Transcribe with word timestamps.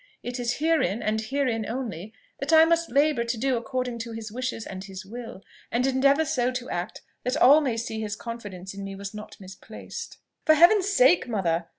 It 0.23 0.39
is 0.39 0.53
herein, 0.55 1.03
and 1.03 1.21
herein 1.21 1.63
only, 1.69 2.11
that 2.39 2.51
I 2.51 2.65
must 2.65 2.89
labour 2.89 3.23
to 3.25 3.37
do 3.37 3.55
according 3.55 3.99
to 3.99 4.13
his 4.13 4.31
wishes 4.31 4.65
and 4.65 4.83
his 4.83 5.05
will, 5.05 5.43
and 5.71 5.85
endeavour 5.85 6.25
so 6.25 6.49
to 6.49 6.69
act 6.71 7.03
that 7.23 7.37
all 7.37 7.61
may 7.61 7.77
see 7.77 8.01
his 8.01 8.15
confidence 8.15 8.73
in 8.73 8.83
me 8.83 8.95
was 8.95 9.13
not 9.13 9.39
misplaced." 9.39 10.17
"For 10.43 10.55
Heaven's 10.55 10.89
sake, 10.89 11.27
mother! 11.27 11.67